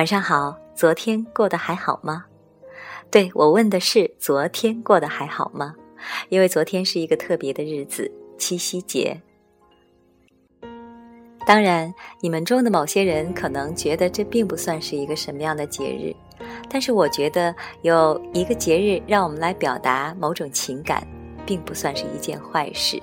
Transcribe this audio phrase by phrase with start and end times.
[0.00, 2.24] 晚上好，昨天过得还好吗？
[3.10, 5.74] 对我问的是昨天过得还好吗？
[6.30, 9.20] 因为昨天是一个特别的日子——七夕节。
[11.44, 11.92] 当然，
[12.22, 16.16] 你们中的某些人可能觉得这并不算是一个什么样的节日，
[16.70, 21.06] 但是我觉得有一个节日让我们来表达某种情感，
[21.44, 22.98] 并不算是一件坏事。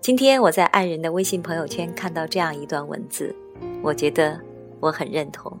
[0.00, 3.36] 今天我在爱人的微信朋友圈看到这样一段文字，
[3.82, 4.40] 我觉得
[4.80, 5.54] 我很认同。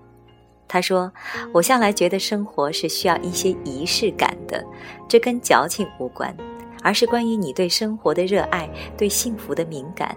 [0.68, 1.10] 他说
[1.52, 4.62] ：“我向来觉得生活是需要一些仪式感的，
[5.08, 6.36] 这跟矫情无关，
[6.82, 10.16] 而是关于你对生活的热爱，对幸福的敏感。”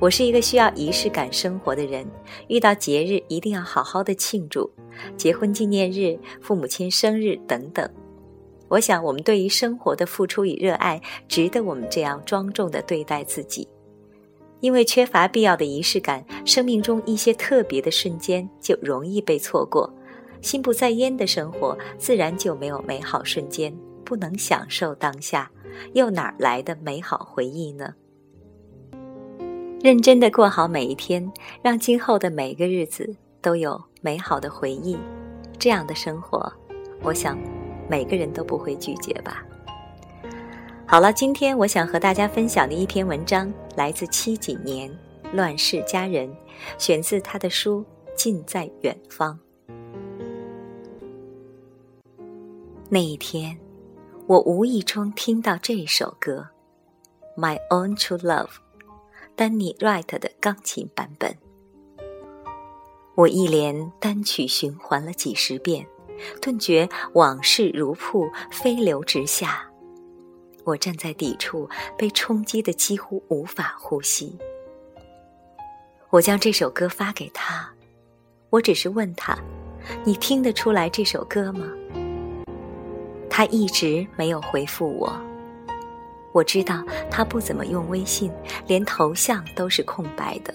[0.00, 2.06] 我是一个需要仪式感生活的人，
[2.46, 4.70] 遇到节日一定要好好的庆祝，
[5.16, 7.90] 结婚纪念日、父母亲生日等等。
[8.68, 13.66] 我想，我们对于生活的付出与热爱，值得我们这样庄重的对待自己。
[14.60, 19.92] 因为缺乏必要的仪式感，生命中一些特别的瞬间就容易被错过，
[20.42, 25.50] 心不在焉的生活，自然就没有美好瞬间，不能享受当下，
[25.94, 27.94] 又哪来的美好回忆呢？
[29.80, 34.98] 认真的过好每一天，让今后的每个日子都有美好的回忆，
[35.56, 36.52] 这样的生活，
[37.02, 37.38] 我想
[37.88, 39.44] 每个人都不会拒绝吧。
[40.90, 44.90] 好了，今天我想和大家分享的一篇文章来自七几年
[45.34, 46.26] 《乱世佳人》，
[46.78, 47.84] 选自他的书
[48.16, 49.38] 《近在远方》。
[52.88, 53.58] 那一天，
[54.26, 56.48] 我无意中听到这首歌
[57.38, 58.46] 《My Own True Love》。
[59.36, 61.36] 丹尼 Wright 的钢琴版本，
[63.14, 65.86] 我一连单曲循环了几十遍，
[66.40, 69.67] 顿觉往事如瀑，飞流直下。
[70.68, 71.66] 我站在底处，
[71.96, 74.36] 被冲击的几乎无法呼吸。
[76.10, 77.66] 我将这首歌发给他，
[78.50, 79.38] 我只是问他
[80.04, 81.66] ：“你听得出来这首歌吗？”
[83.30, 85.18] 他一直没有回复我。
[86.32, 88.30] 我知道他不怎么用微信，
[88.66, 90.54] 连头像都是空白的。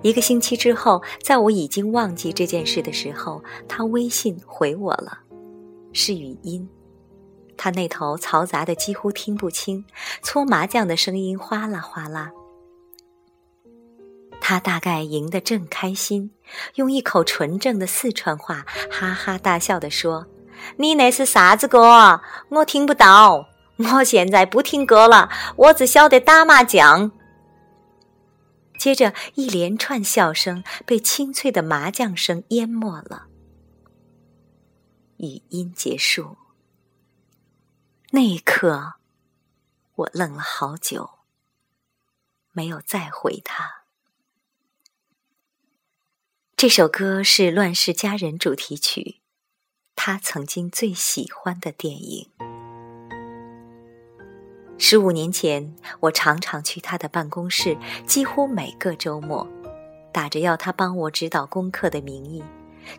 [0.00, 5.18] 一个星期之后，在我已经忘记这件事的时候，他微信回我了，
[5.92, 6.66] 是语音。
[7.56, 9.84] 他那头嘈杂的几乎听不清，
[10.22, 12.30] 搓麻将的声音哗啦哗啦。
[14.40, 16.30] 他大概赢得正开心，
[16.74, 20.26] 用一口纯正的四川话哈哈大笑地说
[20.76, 22.20] ：“你那是啥子歌？
[22.50, 27.12] 我听不到。”我现在不听歌了，我只晓得打麻将。
[28.78, 33.26] 接着，一连串笑声被清脆的麻将声淹没了。
[35.18, 36.38] 语音结束，
[38.10, 38.94] 那一刻，
[39.96, 41.10] 我愣了好久，
[42.52, 43.82] 没有再回他。
[46.56, 49.16] 这首歌是《乱世佳人》主题曲，
[49.96, 52.30] 他曾经最喜欢的电影。
[54.78, 59.44] 十五年前，我常常去他的办公室，几乎每个周末，
[60.12, 62.44] 打着要他帮我指导功课的名义，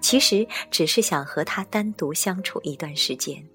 [0.01, 3.47] 其实只是想和他单独相处一段时间。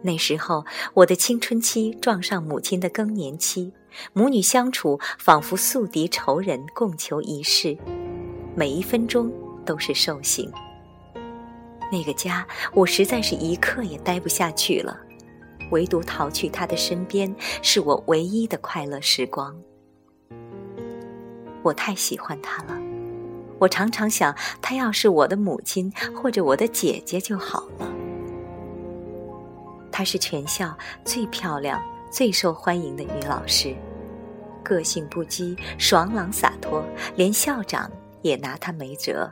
[0.00, 0.64] 那时候，
[0.94, 3.72] 我的青春期撞上母亲的更年期，
[4.12, 7.76] 母女相处仿佛宿敌仇人，共求一世，
[8.54, 9.32] 每一分钟
[9.64, 10.50] 都是受刑。
[11.90, 14.96] 那个家，我实在是一刻也待不下去了。
[15.70, 19.54] 唯独逃去他的身边，是我唯一的快乐时光。
[21.62, 22.78] 我太喜欢他了，
[23.58, 27.92] 我常常想，他要是我的母亲或者我的姐姐就好了。
[29.98, 33.74] 她是全校最漂亮、最受欢迎的女老师，
[34.62, 36.84] 个性不羁、爽朗洒脱，
[37.16, 37.90] 连校长
[38.22, 39.28] 也拿她没辙。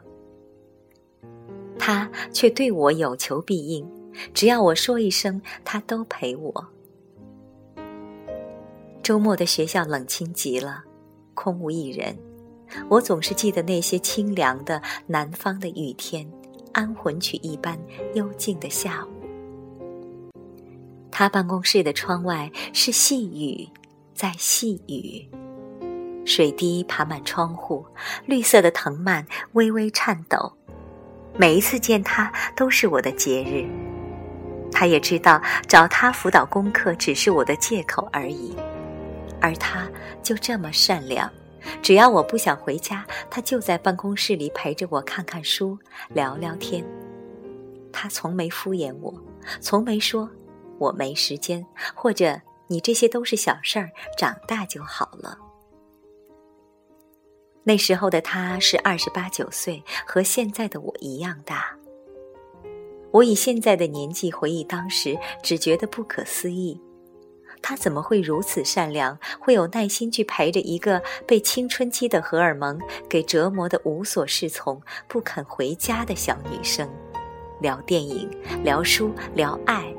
[1.79, 3.89] 她却对我有求必应。
[4.35, 6.67] 只要我说一声，她都陪我。
[9.05, 10.83] 周末的学校冷清极了，
[11.35, 12.19] 空无一人。
[12.89, 16.29] 我总是记得那些清凉的南方的雨天，
[16.73, 17.79] 安魂曲一般
[18.15, 19.16] 幽静的下午。
[21.19, 23.67] 他办公室的窗外是细雨，
[24.15, 25.27] 在细雨，
[26.27, 27.87] 水滴爬满窗户，
[28.27, 30.53] 绿色的藤蔓微微颤抖。
[31.35, 33.67] 每一次见他，都是我的节日。
[34.71, 38.55] 他也知道找他辅导功课只是我的借口而已，
[39.41, 39.89] 而他
[40.23, 41.31] 就这么善良，
[41.81, 45.79] 只要我不想回家，他就在办公室里陪着我看看书、
[46.11, 46.85] 聊聊天。
[47.91, 49.15] 他从没敷衍我，
[49.63, 50.29] 从没说
[50.79, 51.65] 我没时间，
[51.95, 55.39] 或者你这些都是小事儿，长大就好了。
[57.65, 61.77] 那时候的他是二十八九岁，和现在的我一样大。
[63.11, 66.81] 我以现在的年纪回忆当时，只觉得不可思议。
[67.63, 72.79] 他怎么会如此善良，会有耐心去陪着一个被青春期的荷尔蒙
[73.09, 76.89] 给折磨得无所适从、不肯回家的小女生，
[77.61, 78.31] 聊电影、
[78.63, 79.93] 聊书、聊爱，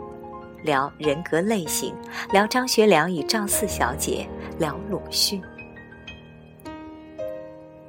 [0.68, 1.96] 聊人格类型，
[2.30, 4.28] 聊张学良与赵四小姐，
[4.60, 5.42] 聊鲁迅。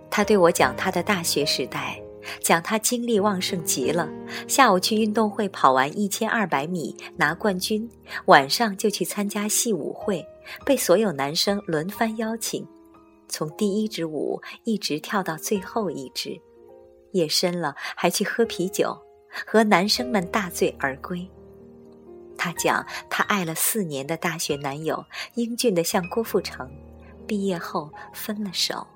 [0.08, 2.00] 他对我讲他的大学时代。
[2.40, 4.06] 讲他精力旺盛极了，
[4.46, 7.88] 下午去运动会跑完一千二百米拿冠军，
[8.26, 10.22] 晚上就去参加戏舞会，
[10.62, 12.66] 被所有男生轮番邀请，
[13.28, 16.38] 从第一支舞一直跳到最后一支，
[17.12, 18.94] 夜深了还去喝啤酒，
[19.46, 21.26] 和男生们大醉而归。
[22.38, 25.05] 他讲他爱了四年的大学男友，
[25.35, 26.70] 英俊的像郭富城，
[27.26, 28.87] 毕业后分了手。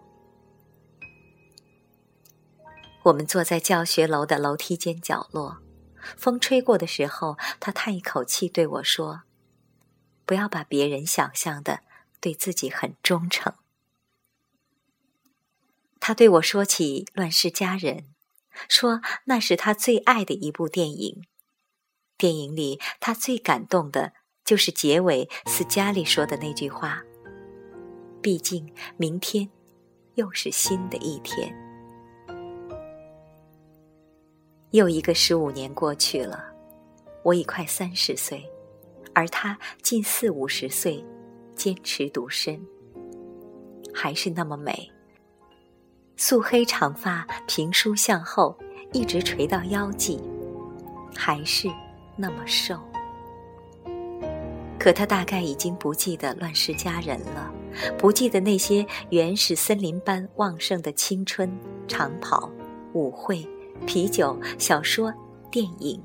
[3.03, 5.59] 我们坐在教学楼的楼梯间角落，
[6.17, 9.23] 风吹过的时候，他叹一口气对我说
[10.25, 11.81] ：“不要把别人想象的
[12.21, 13.53] 对自己很忠诚。”
[15.99, 17.99] 他对我说起《乱世佳人》，
[18.69, 21.25] 说那是他最爱的一部电影。
[22.23, 24.13] 电影里他最感动的
[24.45, 27.03] 就是结尾斯嘉丽说的那句话
[28.23, 29.51] ：“毕竟明天
[30.15, 31.53] 又是新的一天。”
[34.71, 36.45] 又一个十五年过去了，
[37.25, 38.49] 我已快三十岁，
[39.13, 41.05] 而他近四五十岁，
[41.57, 42.65] 坚持独身，
[43.93, 44.89] 还是那么美。
[46.17, 48.57] 素黑长发平梳向后，
[48.93, 50.21] 一直垂到腰际，
[51.17, 51.69] 还是
[52.17, 52.79] 那么瘦。
[54.79, 57.53] 可他大概已经不记得乱世佳人了，
[57.97, 61.51] 不记得那些原始森林般旺盛的青春、
[61.87, 62.51] 长跑、
[62.93, 63.47] 舞会。
[63.85, 65.13] 啤酒、小说、
[65.51, 66.01] 电影，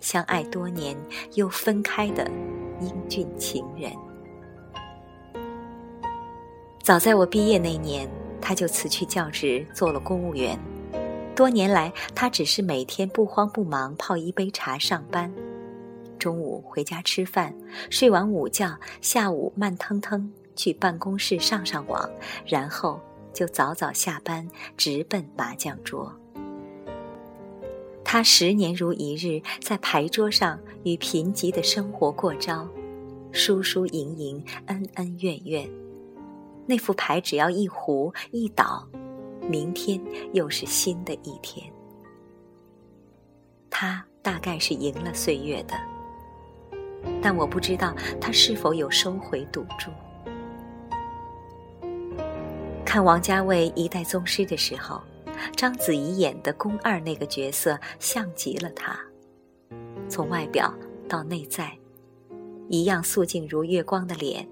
[0.00, 0.96] 相爱多年
[1.34, 2.28] 又分开的
[2.80, 3.92] 英俊情人。
[6.82, 8.10] 早在我毕业那年，
[8.40, 10.58] 他就辞去教职，做了公务员。
[11.38, 15.32] 多年来，他只是每天不慌不忙泡一杯茶上班，
[16.18, 17.54] 中午回家吃饭，
[17.90, 22.10] 睡完午觉，下午慢腾腾去办公室上上网，
[22.44, 23.00] 然后
[23.32, 26.12] 就早早下班，直奔麻将桌。
[28.04, 32.68] 他十年如一日，在牌桌上与贫瘠的生活过招，
[33.30, 35.70] 输输赢赢，恩恩怨怨。
[36.66, 38.88] 那副牌只要一胡一倒，
[39.48, 40.00] 明天
[40.32, 41.72] 又是新的一天。
[43.70, 45.74] 他大概是赢了岁月的，
[47.22, 49.90] 但我不知道他是否有收回赌注。
[52.84, 55.00] 看王家卫《一代宗师》的时候。
[55.56, 58.98] 章子怡演的宫二那个角色像极了他，
[60.08, 60.74] 从外表
[61.08, 61.72] 到内在，
[62.68, 64.48] 一样素净如月光的脸，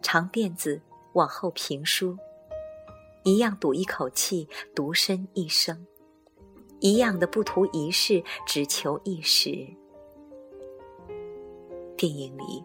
[0.00, 0.80] 长辫子
[1.14, 2.16] 往后平梳，
[3.24, 5.86] 一样赌一口气，独身一生，
[6.80, 9.66] 一样的不图一世，只求一时。
[11.96, 12.64] 电影里，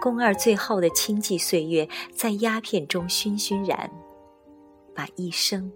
[0.00, 3.90] 宫二最后的清寂岁月，在鸦片中熏熏燃，
[4.94, 5.72] 把一生。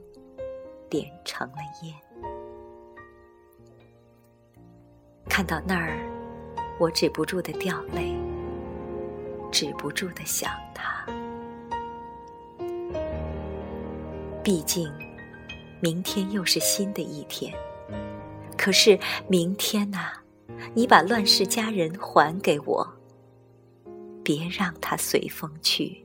[0.90, 1.94] 点成了烟。
[5.28, 6.00] 看到那儿，
[6.80, 8.12] 我止不住的掉泪，
[9.52, 11.06] 止不住的想他。
[14.42, 14.90] 毕竟，
[15.80, 17.52] 明天又是新的一天。
[18.56, 20.12] 可是明天呐，
[20.75, 22.87] 你把乱世佳人还给我，
[24.25, 26.04] 别让他随风去，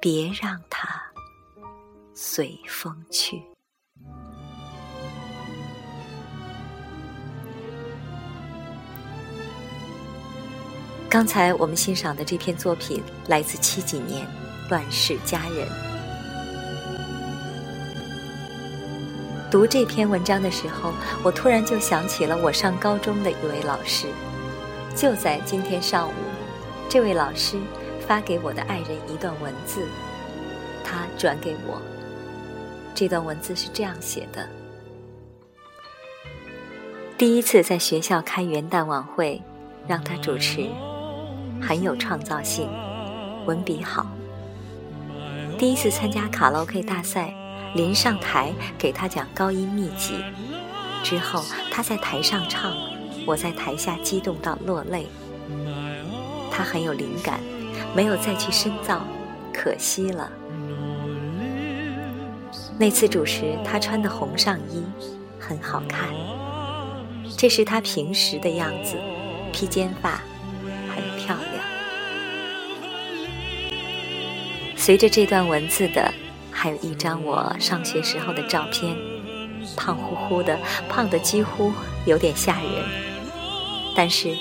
[0.00, 0.88] 别让他。
[2.14, 3.40] 随风去。
[11.08, 14.26] 刚才我们欣赏的这篇作品来自七几年
[14.68, 15.68] 《乱世佳人》。
[19.50, 24.06] 读这篇文章的时候，我突然就想起了我上高中的一位老师。
[24.94, 26.12] 就在今天上午，
[26.88, 27.58] 这位老师
[28.06, 29.86] 发给我的爱人一段文字，
[30.84, 31.80] 他转给我。
[32.94, 34.46] 这段文字是这样写的：
[37.16, 39.40] 第一次在学校开元旦晚会，
[39.86, 40.66] 让他主持，
[41.62, 42.68] 很有创造性，
[43.46, 44.06] 文笔好。
[45.56, 47.32] 第一次参加卡拉 OK 大赛，
[47.74, 50.14] 临上台给他讲高音秘籍，
[51.02, 52.72] 之后他在台上唱，
[53.26, 55.06] 我在台下激动到落泪。
[56.50, 57.40] 他很有灵感，
[57.94, 59.06] 没有再去深造，
[59.52, 60.30] 可惜了。
[62.78, 64.82] 那次主持，他穿的红上衣
[65.38, 66.08] 很好看，
[67.36, 68.96] 这是他平时的样子，
[69.52, 70.20] 披肩发，
[70.94, 71.64] 很漂亮。
[74.76, 76.12] 随着这段文字的，
[76.60, 78.96] 还有一张我上学时候的照片，
[79.76, 81.72] 胖乎乎的，胖的几乎
[82.04, 82.84] 有点吓人。
[83.94, 84.36] 但是，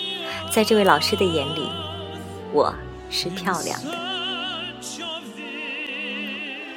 [0.49, 1.69] 在这位老师的眼里，
[2.51, 2.73] 我
[3.11, 3.91] 是漂亮的。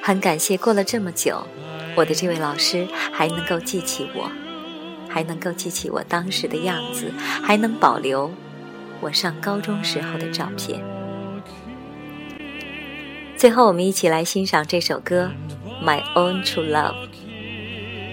[0.02, 1.42] 很感谢，过了这么久，
[1.94, 4.30] 我的这位老师还能够记起我，
[5.08, 7.10] 还能够记起我当时的样子，
[7.42, 8.30] 还能保留
[9.00, 10.84] 我上高中时候的照片。
[13.40, 15.32] 最后，我们一起来欣赏这首歌
[15.82, 16.92] 《My Own True Love》，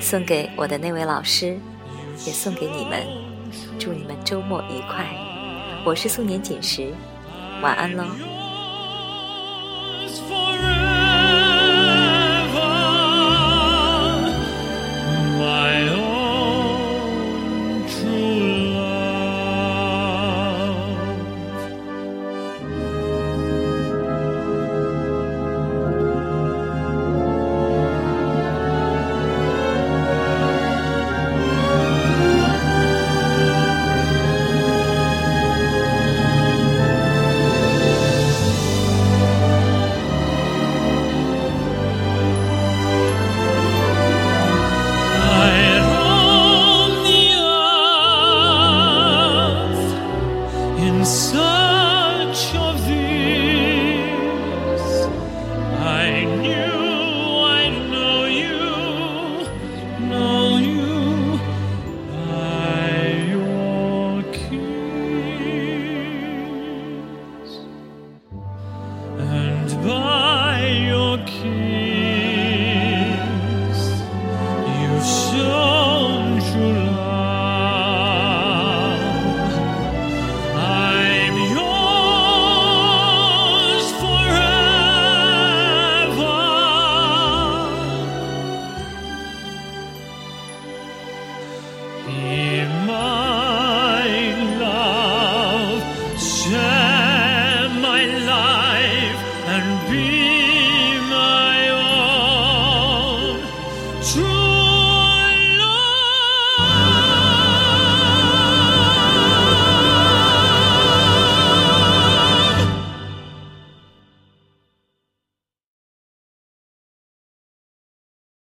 [0.01, 1.59] 送给我的那位老师，
[2.25, 3.05] 也送给你们，
[3.77, 5.05] 祝你们周末愉快。
[5.83, 6.93] 我是素年锦时，
[7.61, 8.05] 晚安喽。